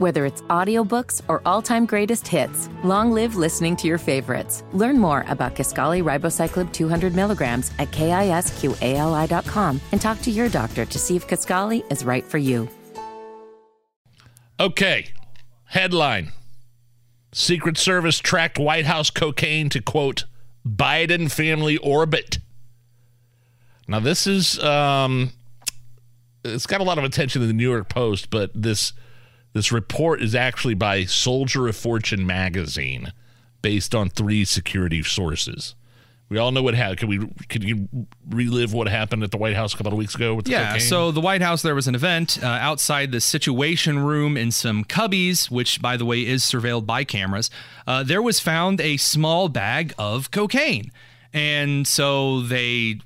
[0.00, 4.64] Whether it's audiobooks or all-time greatest hits, long live listening to your favorites.
[4.72, 10.98] Learn more about Kisqali Ribociclib 200 milligrams at kisqali.com and talk to your doctor to
[10.98, 12.66] see if Kisqali is right for you.
[14.58, 15.08] Okay,
[15.66, 16.32] headline.
[17.32, 20.24] Secret Service tracked White House cocaine to quote
[20.66, 22.38] Biden family orbit.
[23.86, 25.32] Now this is um
[26.42, 28.94] it's got a lot of attention in the New York Post, but this
[29.52, 33.12] this report is actually by Soldier of Fortune magazine,
[33.62, 35.74] based on three security sources.
[36.28, 36.98] We all know what happened.
[36.98, 37.18] Can we?
[37.48, 37.88] Can you
[38.28, 40.74] relive what happened at the White House a couple of weeks ago with the Yeah,
[40.74, 40.88] cocaine?
[40.88, 44.84] so the White House, there was an event uh, outside the Situation Room in some
[44.84, 47.50] cubbies, which, by the way, is surveilled by cameras.
[47.84, 50.92] Uh, there was found a small bag of cocaine.
[51.32, 53.00] And so they,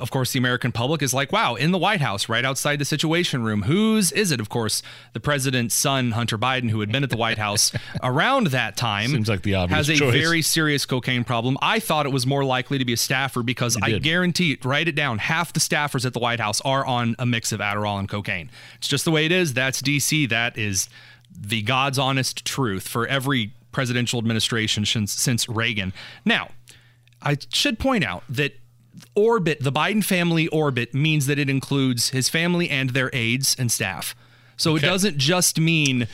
[0.00, 2.84] of course, the American public is like, wow, in the White House, right outside the
[2.84, 3.62] Situation Room.
[3.62, 4.40] Whose is it?
[4.40, 4.82] Of course,
[5.12, 9.10] the president's son, Hunter Biden, who had been at the White House around that time.
[9.10, 10.12] Seems like the obvious Has a choice.
[10.12, 11.56] very serious cocaine problem.
[11.62, 14.88] I thought it was more likely to be a staffer because I guarantee it, write
[14.88, 17.98] it down, half the staffers at the White House are on a mix of Adderall
[17.98, 18.50] and cocaine.
[18.76, 19.54] It's just the way it is.
[19.54, 20.28] That's DC.
[20.28, 20.88] That is
[21.30, 25.92] the God's honest truth for every presidential administration since, since Reagan.
[26.24, 26.50] Now,
[27.22, 28.54] I should point out that
[29.14, 33.70] orbit, the Biden family orbit, means that it includes his family and their aides and
[33.70, 34.14] staff.
[34.56, 34.86] So Okay.
[34.86, 36.06] it doesn't just mean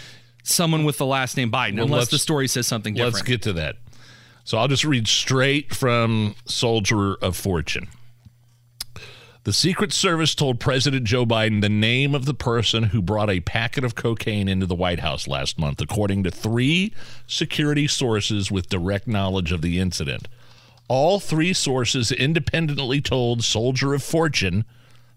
[0.43, 3.15] someone with the last name Biden, Well, unless the story says something different.
[3.15, 3.77] Let's get to that.
[4.45, 7.89] So I'll just read straight from Soldier of Fortune.
[9.43, 13.39] The Secret Service told President Joe Biden the name of the person who brought a
[13.41, 16.93] packet of cocaine into the White House last month, according to three
[17.29, 20.27] security sources with direct knowledge of the incident.
[20.89, 24.65] All three sources independently told Soldier of Fortune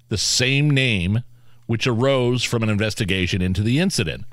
[0.08, 1.24] the same name,
[1.68, 4.26] which arose from an investigation into the incident.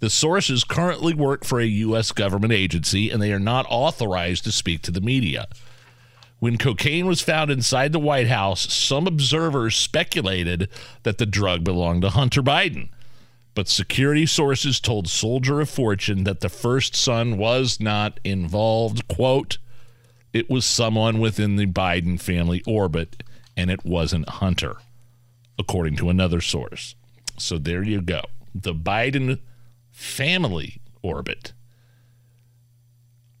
[0.00, 2.12] The sources currently work for a U.S.
[2.12, 5.46] government agency and they are not authorized to speak to the media.
[6.40, 10.68] When cocaine was found inside the White House, some observers speculated
[11.04, 12.90] that the drug belonged to Hunter Biden.
[13.54, 19.08] But security sources told Soldier of Fortune that the first son was not involved.
[19.08, 19.56] Quote,
[20.34, 23.22] it was someone within the Biden family orbit,
[23.56, 24.76] and it wasn't Hunter,
[25.58, 26.96] according to another source.
[27.38, 28.22] So there you go.
[28.54, 29.38] The Biden
[29.92, 31.52] family orbit.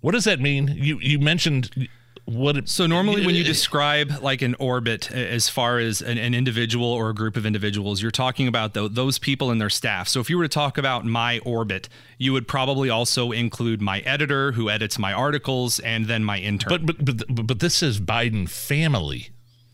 [0.00, 0.68] What does that mean?
[0.76, 1.88] You you mentioned
[2.26, 6.34] what it, So normally, when you describe like an orbit, as far as an, an
[6.34, 10.08] individual or a group of individuals, you're talking about tho- those people and their staff.
[10.08, 14.00] So if you were to talk about my orbit, you would probably also include my
[14.00, 16.70] editor, who edits my articles, and then my intern.
[16.70, 19.30] but but but but this is Biden family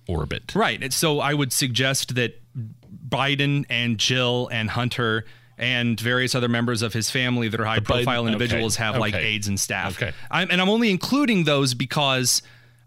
[0.08, 0.52] orbit.
[0.54, 0.92] Right.
[0.92, 2.40] So I would suggest that
[3.08, 5.24] Biden and Jill and Hunter
[5.60, 9.14] and various other members of his family that are high profile individuals okay, have like
[9.14, 10.02] aides and staff.
[10.02, 10.12] Okay.
[10.30, 12.40] I'm, and I'm only including those because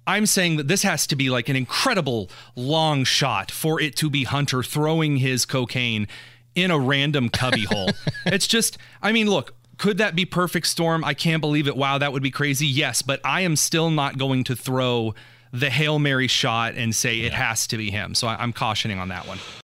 [0.08, 4.10] I'm saying that this has to be like an incredible long shot for it to
[4.10, 6.08] be Hunter throwing his cocaine
[6.56, 7.92] in a random cubby hole.
[8.26, 11.04] It's just, I mean, look, could that be perfect storm?
[11.04, 11.76] I can't believe it.
[11.76, 12.66] Wow, that would be crazy.
[12.66, 15.14] Yes, but I am still not going to throw
[15.52, 18.16] the Hail Mary shot and say it has to be him.
[18.16, 19.38] So I, I'm cautioning on that one.